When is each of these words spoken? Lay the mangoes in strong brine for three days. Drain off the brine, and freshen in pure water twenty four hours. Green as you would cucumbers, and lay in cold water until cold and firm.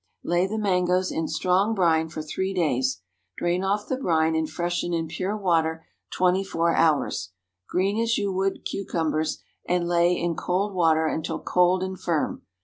Lay 0.23 0.47
the 0.47 0.57
mangoes 0.57 1.11
in 1.11 1.27
strong 1.27 1.75
brine 1.75 2.09
for 2.09 2.23
three 2.23 2.55
days. 2.55 3.03
Drain 3.37 3.63
off 3.63 3.87
the 3.87 3.97
brine, 3.97 4.33
and 4.35 4.49
freshen 4.49 4.95
in 4.95 5.07
pure 5.07 5.37
water 5.37 5.85
twenty 6.09 6.43
four 6.43 6.75
hours. 6.75 7.33
Green 7.69 8.01
as 8.01 8.17
you 8.17 8.33
would 8.33 8.65
cucumbers, 8.65 9.43
and 9.69 9.87
lay 9.87 10.13
in 10.19 10.33
cold 10.33 10.73
water 10.73 11.05
until 11.05 11.39
cold 11.39 11.83
and 11.83 11.99
firm. 11.99 12.41